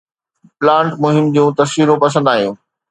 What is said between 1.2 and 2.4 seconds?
جون تصويرون پسند